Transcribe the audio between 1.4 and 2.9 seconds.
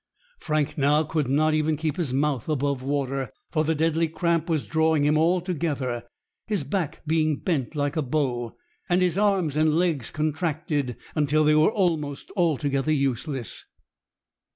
even keep his mouth above